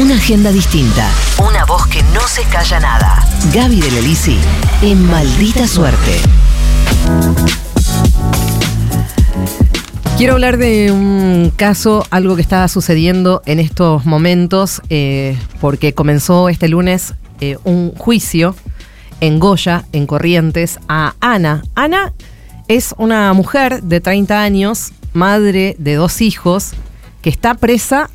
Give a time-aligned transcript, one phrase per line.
[0.00, 1.10] Una agenda distinta.
[1.44, 3.18] Una voz que no se calla nada.
[3.52, 4.38] Gaby de Lelisi
[4.80, 6.20] en Maldita Suerte.
[10.16, 16.48] Quiero hablar de un caso, algo que está sucediendo en estos momentos, eh, porque comenzó
[16.48, 18.54] este lunes eh, un juicio
[19.20, 21.64] en Goya, en Corrientes, a Ana.
[21.74, 22.12] Ana
[22.68, 26.70] es una mujer de 30 años, madre de dos hijos,
[27.20, 28.10] que está presa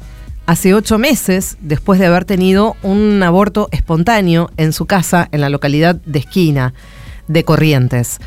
[0.46, 5.50] hace ocho meses después de haber tenido un aborto espontáneo en su casa en la
[5.50, 6.74] localidad de Esquina
[7.28, 8.20] de Corrientes.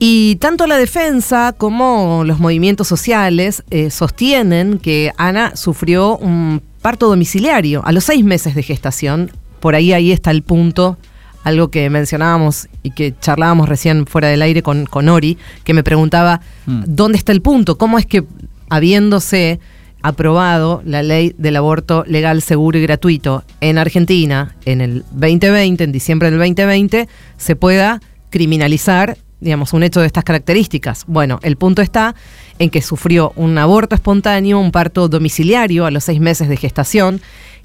[0.00, 7.08] Y tanto la defensa como los movimientos sociales eh, sostienen que Ana sufrió un parto
[7.08, 9.32] domiciliario a los seis meses de gestación.
[9.58, 10.98] Por ahí ahí está el punto,
[11.42, 15.82] algo que mencionábamos y que charlábamos recién fuera del aire con, con Ori, que me
[15.82, 16.82] preguntaba, Mm.
[16.86, 17.78] ¿dónde está el punto?
[17.78, 18.24] ¿Cómo es que
[18.68, 19.58] habiéndose
[20.02, 25.92] aprobado la ley del aborto legal, seguro y gratuito en Argentina en el 2020, en
[25.92, 31.04] diciembre del 2020, se pueda criminalizar, digamos, un hecho de estas características.
[31.06, 32.14] Bueno, el punto está
[32.58, 37.20] en que sufrió un aborto espontáneo, un parto domiciliario a los seis meses de gestación,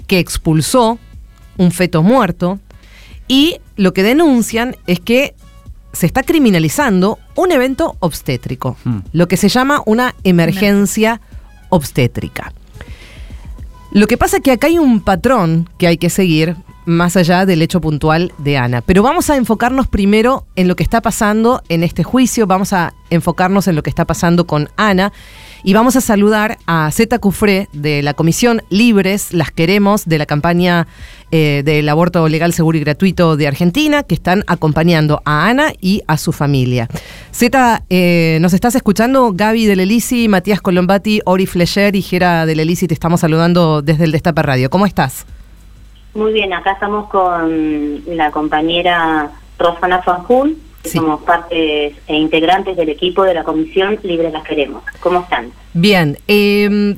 [0.06, 0.98] que expulsó
[1.56, 2.58] un feto muerto,
[3.28, 5.34] y lo que denuncian es que
[5.92, 8.98] se está criminalizando un evento obstétrico, Mm.
[9.12, 11.20] lo que se llama una emergencia
[11.74, 12.52] obstétrica.
[13.90, 17.46] Lo que pasa es que acá hay un patrón que hay que seguir más allá
[17.46, 18.82] del hecho puntual de Ana.
[18.82, 22.94] Pero vamos a enfocarnos primero en lo que está pasando en este juicio, vamos a
[23.10, 25.12] enfocarnos en lo que está pasando con Ana
[25.62, 30.26] y vamos a saludar a Zeta Cufré de la Comisión Libres, las queremos, de la
[30.26, 30.86] campaña
[31.36, 36.00] eh, del aborto legal, seguro y gratuito de Argentina, que están acompañando a Ana y
[36.06, 36.86] a su familia.
[37.32, 39.32] Zeta, eh, ¿nos estás escuchando?
[39.34, 44.04] Gaby de Lelisi, Matías Colombati, Ori Flecher y Gera de Lelisi, te estamos saludando desde
[44.04, 44.70] el Destape Radio.
[44.70, 45.26] ¿Cómo estás?
[46.14, 50.98] Muy bien, acá estamos con la compañera Rosana Fanjul, que Sí.
[50.98, 54.84] somos partes e integrantes del equipo de la Comisión Libre Las Queremos.
[55.00, 55.50] ¿Cómo están?
[55.72, 56.94] Bien, eh,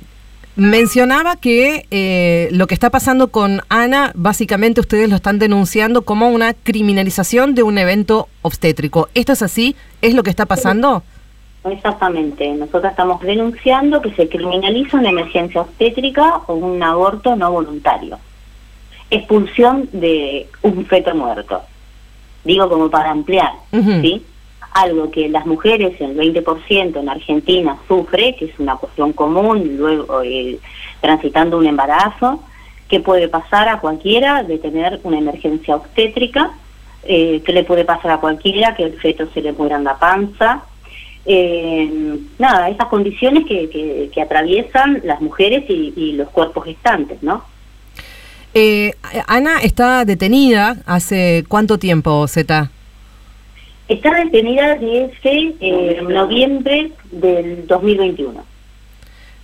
[0.56, 6.31] mencionaba que eh, lo que está pasando con Ana, básicamente ustedes lo están denunciando como
[6.31, 9.09] una criminalización de un evento obstétrico.
[9.15, 9.77] ¿Esto es así?
[10.03, 11.03] ¿Es lo que está pasando?
[11.65, 18.19] Exactamente, nosotros estamos denunciando que se criminaliza una emergencia obstétrica o un aborto no voluntario.
[19.11, 21.62] Expulsión de un feto muerto.
[22.44, 23.53] Digo como para ampliar.
[23.73, 24.25] ¿sí?
[24.76, 30.22] Algo que las mujeres, el 20% en Argentina sufre, que es una cuestión común, luego
[30.22, 30.59] eh,
[31.00, 32.42] transitando un embarazo,
[32.87, 36.50] que puede pasar a cualquiera de tener una emergencia obstétrica,
[37.04, 39.98] eh, que le puede pasar a cualquiera que el feto se le muera en la
[39.98, 40.62] panza,
[41.25, 47.43] eh, nada, esas condiciones que, que, atraviesan las mujeres y, y los cuerpos gestantes, ¿no?
[48.54, 48.94] Eh,
[49.26, 52.70] Ana está detenida hace cuánto tiempo, Zeta?
[53.89, 58.45] Está detenida desde eh, noviembre del 2021.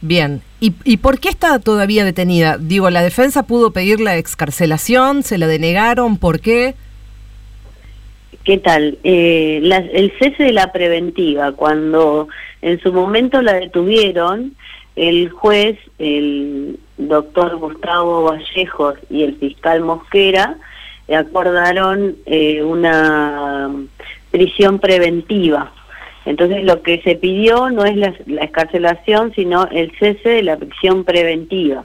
[0.00, 0.42] Bien.
[0.58, 2.58] ¿Y, ¿Y por qué está todavía detenida?
[2.58, 6.74] Digo, la defensa pudo pedir la excarcelación, se la denegaron, ¿por qué?
[8.44, 8.98] ¿Qué tal?
[9.04, 12.26] Eh, la- el cese de la preventiva, cuando
[12.62, 14.54] en su momento la detuvieron,
[14.96, 20.56] el juez, el doctor Gustavo Vallejos y el fiscal Mosquera
[21.08, 23.70] eh, acordaron eh, una
[24.32, 25.72] prisión preventiva.
[26.24, 30.56] Entonces lo que se pidió no es la, la escarcelación, sino el cese de la
[30.56, 31.84] prisión preventiva.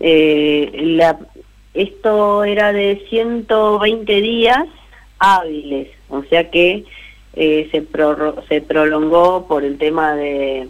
[0.00, 1.18] Eh, la,
[1.74, 4.64] esto era de 120 días
[5.18, 6.84] hábiles, o sea que
[7.34, 10.68] eh, se, prorro- se prolongó por el tema de,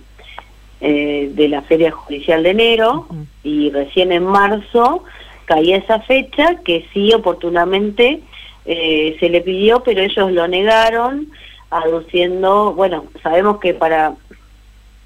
[0.81, 3.07] eh, de la Feria Judicial de enero
[3.43, 5.03] y recién en marzo
[5.47, 8.21] caía esa fecha que sí oportunamente
[8.67, 11.31] eh, se le pidió, pero ellos lo negaron,
[11.71, 14.15] aduciendo, bueno, sabemos que para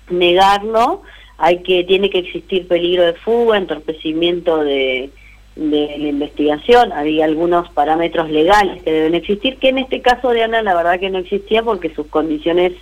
[0.08, 1.02] negarlo
[1.38, 5.10] hay que tiene que existir peligro de fuga, entorpecimiento de,
[5.56, 10.42] de la investigación, había algunos parámetros legales que deben existir, que en este caso de
[10.42, 12.72] Ana la verdad que no existía porque sus condiciones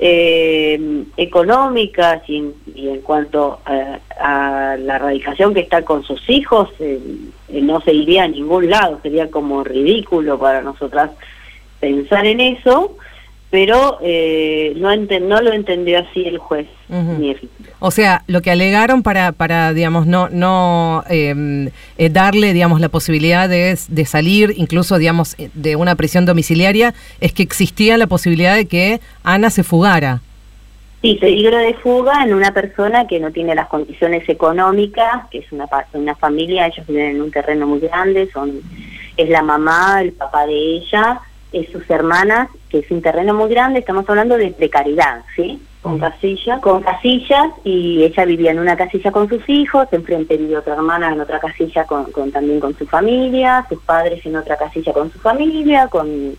[0.00, 3.98] eh, económicas y y en cuanto a,
[4.72, 6.98] a la radicación que está con sus hijos, eh,
[7.48, 11.10] eh, no se iría a ningún lado, sería como ridículo para nosotras
[11.78, 12.96] pensar en eso,
[13.50, 16.66] pero eh, no, no lo entendió así el juez.
[16.88, 17.48] Ni el-
[17.80, 22.88] O sea, lo que alegaron para, para digamos, no, no eh, eh, darle, digamos, la
[22.88, 28.06] posibilidad de, de salir, incluso, digamos, eh, de una prisión domiciliaria, es que existía la
[28.06, 30.20] posibilidad de que Ana se fugara.
[31.02, 35.50] Sí, peligro de fuga en una persona que no tiene las condiciones económicas, que es
[35.50, 38.60] una, una familia, ellos viven en un terreno muy grande, son
[39.16, 41.20] es la mamá, el papá de ella,
[41.52, 45.60] es sus hermanas, que es un terreno muy grande, estamos hablando de precariedad, ¿sí?
[45.82, 46.60] Con casillas.
[46.60, 51.12] Con casillas, y ella vivía en una casilla con sus hijos, enfrente vivía otra hermana
[51.12, 55.18] en otra casilla con, también con su familia, sus padres en otra casilla con su
[55.18, 56.36] familia, con,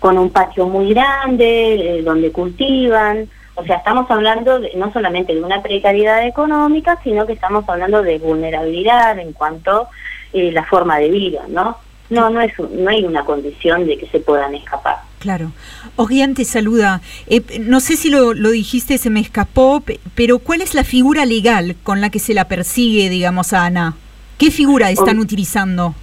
[0.00, 3.28] con un patio muy grande, eh, donde cultivan.
[3.54, 8.18] O sea, estamos hablando no solamente de una precariedad económica, sino que estamos hablando de
[8.18, 9.88] vulnerabilidad en cuanto a
[10.32, 11.76] eh, la forma de vida, ¿no?
[12.12, 14.98] No, no, es, no hay una condición de que se puedan escapar.
[15.18, 15.50] Claro.
[15.96, 17.00] Ogian te saluda.
[17.26, 19.82] Eh, no sé si lo, lo, dijiste, se me escapó,
[20.14, 23.94] pero ¿cuál es la figura legal con la que se la persigue, digamos, a Ana?
[24.36, 25.94] ¿Qué figura están utilizando?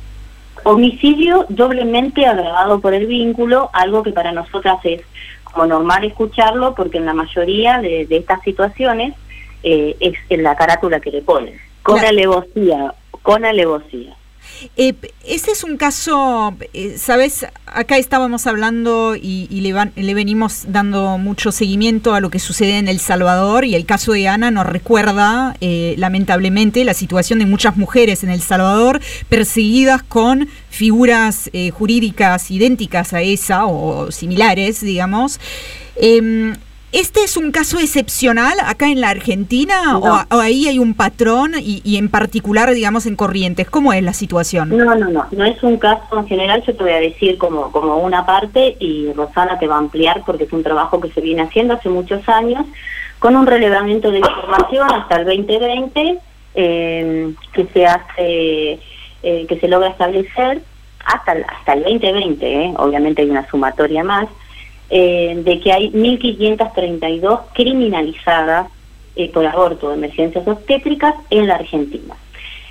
[0.63, 5.03] Homicidio doblemente agravado por el vínculo, algo que para nosotras es
[5.43, 9.13] como normal escucharlo, porque en la mayoría de, estas situaciones
[9.61, 11.53] eh, es en la carátula que le ponen.
[11.83, 14.15] Con alevosía, con alevosía.
[14.75, 14.93] Eh,
[15.25, 22.13] ese es un caso, eh, sabes, acá estábamos hablando y, le, venimos dando mucho seguimiento
[22.13, 25.95] a lo que sucede en El Salvador y el caso de Ana nos recuerda eh,
[25.97, 33.21] lamentablemente la situación de muchas mujeres en El Salvador perseguidas con figuras jurídicas idénticas a
[33.21, 35.39] esa o similares, digamos.
[36.91, 41.97] ¿Este es un caso excepcional acá en la Argentina o, ahí hay un patrón y,
[41.97, 43.69] en particular, digamos, en Corrientes?
[43.69, 44.75] ¿Cómo es la situación?
[44.75, 47.71] No, no, no, no es un caso en general, yo te voy a decir como,
[47.71, 51.21] como una parte y Rosana te va a ampliar porque es un trabajo que se
[51.21, 52.65] viene haciendo hace muchos años
[53.19, 56.19] con un relevamiento de información hasta el 2020
[56.55, 58.79] eh, que se hace,
[59.23, 60.61] eh, que se logra establecer
[61.05, 64.27] hasta, hasta el 2020, eh, obviamente hay una sumatoria más,
[64.89, 68.71] eh, de que hay 1.532 criminalizadas
[69.15, 72.15] eh, por aborto de emergencias obstétricas en la Argentina.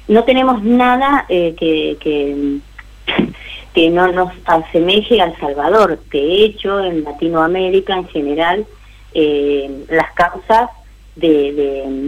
[0.08, 6.00] No tenemos nada eh, que, que, no nos asemeje al Salvador.
[6.10, 8.66] De hecho, en Latinoamérica en general,
[9.88, 10.70] las causas
[11.14, 11.52] de,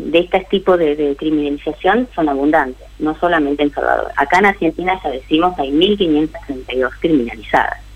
[0.06, 4.10] de, este tipo de, criminalización son abundantes, no solamente en Salvador.
[4.16, 7.89] Acá en Argentina, ya decimos, hay 1.532 criminalizadas.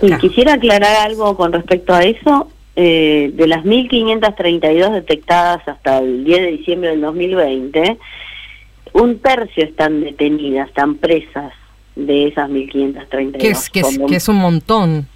[0.00, 2.48] Sí, quisiera aclarar algo con respecto a eso.
[2.76, 7.98] Eh, de las 1.532 detectadas hasta el 10 de diciembre del 2020,
[8.94, 11.52] un tercio están detenidas, están presas
[11.94, 13.38] de esas 1.532.
[13.38, 15.06] Que es, que, es, que es un montón.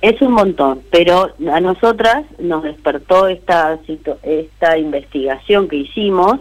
[0.00, 3.78] Es un montón, pero a nosotras nos despertó esta,
[4.22, 6.40] esta investigación que hicimos,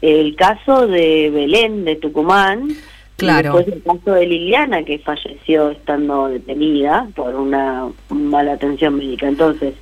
[0.00, 2.68] el caso de Belén de Tucumán,
[3.20, 3.58] Claro.
[3.58, 9.28] después el caso de Liliana, que falleció estando detenida por una mala atención médica.
[9.28, 9.74] Entonces,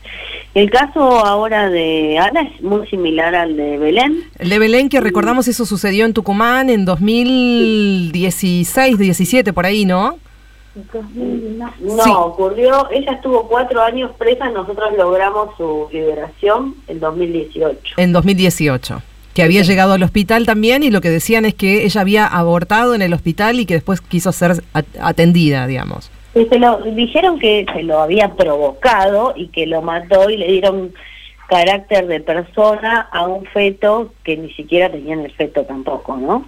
[0.54, 4.24] el caso ahora de Ana es muy similar al de Belén.
[4.38, 10.16] El de Belén, que recordamos eso sucedió en Tucumán en 2016, 17, por ahí, ¿no?
[11.80, 17.94] No, ocurrió, ella estuvo cuatro años presa, nosotros logramos su liberación en 2018.
[17.96, 19.02] En 2018
[19.38, 22.96] que había llegado al hospital también y lo que decían es que ella había abortado
[22.96, 24.64] en el hospital y que después quiso ser
[25.00, 26.10] atendida, digamos.
[26.34, 30.92] se lo dijeron que se lo había provocado y que lo mató y le dieron
[31.48, 36.44] carácter de persona a un feto que ni siquiera tenían el feto tampoco, ¿no?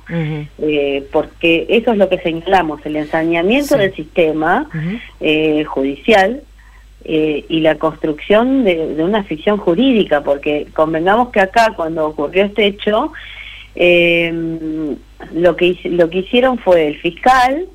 [0.58, 4.68] Eh, porque eso es lo que señalamos, el ensañamiento del sistema
[5.20, 6.42] eh, judicial
[7.02, 12.66] eh, y la construcción de, una ficción jurídica, porque convengamos que acá cuando ocurrió este
[12.66, 13.12] hecho,
[13.74, 14.30] eh,
[15.32, 17.66] lo, que, lo que hicieron fue el fiscal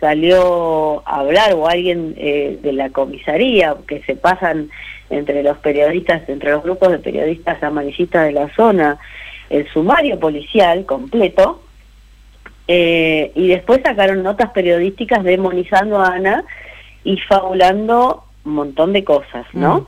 [0.00, 4.70] salió a hablar o alguien eh, de la comisaría que se pasan
[5.10, 8.98] entre los periodistas, entre los grupos de periodistas amarillistas de la zona,
[9.50, 11.62] el sumario policial completo,
[12.72, 16.44] y después sacaron notas periodísticas demonizando a Ana
[17.02, 19.80] y fabulando un montón de cosas, ¿no?
[19.80, 19.86] Mm.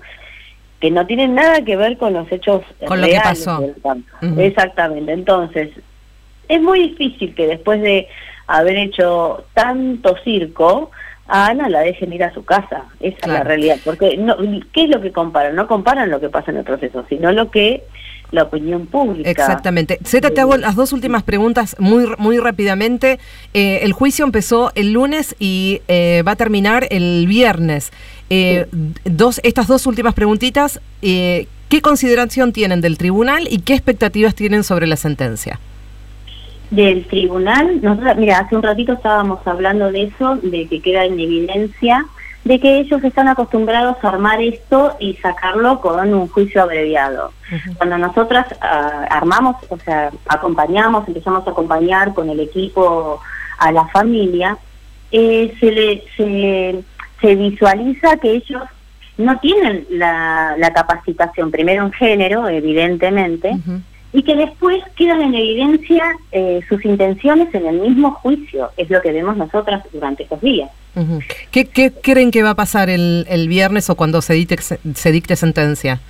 [0.80, 3.64] Que no tienen nada que ver con los hechos con lo que pasó.
[4.38, 5.12] Exactamente.
[5.12, 5.70] Entonces,
[6.48, 8.08] es muy difícil que después de
[8.46, 10.90] haber hecho tanto circo,
[11.32, 12.84] a Ana la dejen ir a su casa.
[13.00, 13.78] Esa es la realidad.
[13.82, 14.36] Porque, no,
[14.74, 15.56] ¿qué es lo que comparan?
[15.56, 17.84] No comparan lo que pasa en el proceso, sino lo que
[18.32, 19.30] la opinión pública.
[19.30, 19.98] Exactamente.
[20.04, 23.18] Zeta, te hago las dos últimas preguntas muy, muy rápidamente.
[23.54, 27.92] Eh, el juicio empezó el lunes y eh, va a terminar el viernes.
[28.28, 28.66] Eh,
[29.04, 34.86] dos, estas dos últimas preguntitas, ¿qué consideración tienen del tribunal y qué expectativas tienen sobre
[34.86, 35.58] la sentencia?
[36.72, 41.20] Del tribunal, nosotros, mira, hace un ratito estábamos hablando de eso, de que queda en
[41.20, 42.04] evidencia
[42.44, 47.32] de que ellos están acostumbrados a armar esto y sacarlo con un juicio abreviado.
[47.76, 53.20] Cuando nosotras ah, armamos, o sea, acompañamos, empezamos a acompañar con el equipo
[53.58, 54.56] a la familia,
[55.12, 56.82] eh, se, le, se,
[57.20, 58.62] se visualiza que ellos
[59.18, 63.52] no tienen la, la capacitación, primero en género, evidentemente,
[64.12, 69.00] y que después quedan en evidencia eh, sus intenciones en el mismo juicio, es lo
[69.00, 70.70] que vemos nosotras durante estos días.
[71.50, 75.36] ¿Qué, creen que va a pasar el, el viernes o cuando se dicte, se dicte
[75.36, 76.00] sentencia?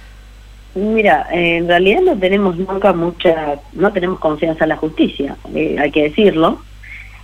[0.75, 5.91] Mira, en realidad no tenemos nunca mucha, no tenemos confianza en la justicia, eh, hay
[5.91, 6.63] que decirlo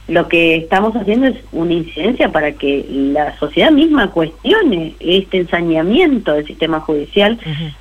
[0.08, 6.32] lo que estamos haciendo es una incidencia para que la sociedad misma cuestione este ensañamiento
[6.32, 7.38] del sistema judicial,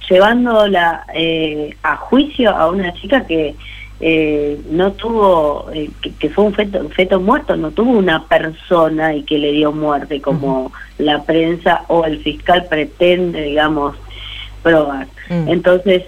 [0.10, 3.56] llevándola eh, a juicio a una chica que
[4.02, 9.24] eh, no tuvo, eh, que, fue un feto, feto muerto, no tuvo una persona y
[9.24, 13.96] que le dio muerte como la prensa o el fiscal pretende, digamos,
[14.64, 15.08] probar.
[15.30, 15.48] Mm.
[15.48, 16.04] Entonces,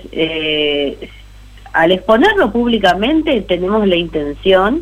[1.72, 4.82] al exponerlo públicamente tenemos la intención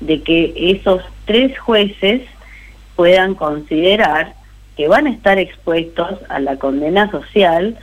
[0.00, 2.22] de que esos tres jueces
[2.96, 4.34] puedan considerar
[4.76, 7.76] que van a estar expuestos a la condena social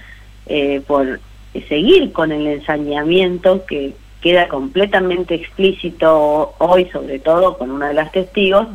[0.47, 1.19] eh, por
[1.67, 8.11] seguir con el ensañamiento que queda completamente explícito hoy, sobre todo con una de las
[8.11, 8.67] testigos,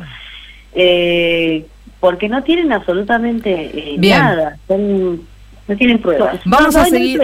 [0.73, 1.65] eh,
[1.99, 5.27] porque no tienen absolutamente eh, nada, son
[5.67, 6.39] no tienen pruebas.
[6.45, 7.21] Vamos a seguir.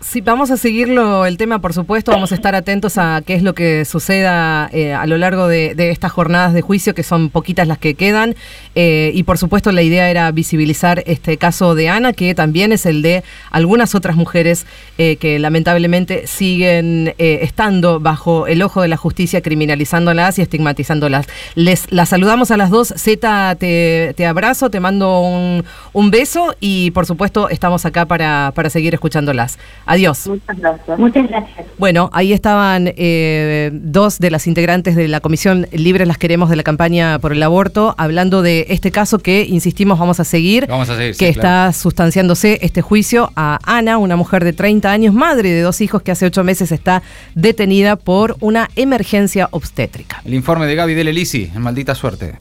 [0.00, 2.12] Sí, vamos a seguirlo el tema, por supuesto.
[2.12, 5.74] Vamos a estar atentos a qué es lo que suceda eh, a lo largo de,
[5.90, 8.36] estas jornadas de juicio, que son poquitas las que quedan.
[8.74, 12.86] Eh, y por supuesto, la idea era visibilizar este caso de Ana, que también es
[12.86, 18.96] el de algunas otras mujeres eh, que lamentablemente siguen estando bajo el ojo de la
[18.96, 21.26] justicia, criminalizándolas y estigmatizándolas.
[21.54, 22.94] Les las saludamos a las dos.
[22.96, 28.52] Z, te, te abrazo, te mando un, un beso y por supuesto estamos acá para,
[28.54, 29.58] para seguir escuchándolas.
[29.86, 30.26] Adiós.
[30.26, 30.98] Muchas gracias.
[30.98, 31.66] Muchas gracias.
[31.78, 36.56] Bueno, ahí estaban eh, dos de las integrantes de la Comisión Libres las Queremos de
[36.56, 40.66] la campaña por el aborto, hablando de este caso que, insistimos, vamos a seguir.
[40.68, 41.16] Vamos a seguir.
[41.16, 45.80] Que está sustanciándose este juicio a Ana, una mujer de 30 años, madre de dos
[45.80, 47.02] hijos que hace ocho meses está
[47.34, 50.20] detenida por una emergencia obstétrica.
[50.24, 52.38] El informe de Gaby Delelisi, en Maldita Suerte.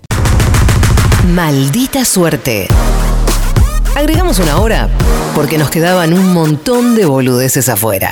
[1.34, 2.68] Maldita Suerte.
[4.01, 4.89] Agregamos una hora
[5.36, 8.12] porque nos quedaban un montón de boludeces afuera.